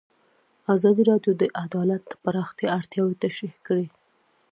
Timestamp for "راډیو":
1.11-1.33